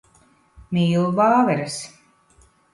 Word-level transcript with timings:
Mīlu 0.77 1.05
vāveres. 1.21 1.79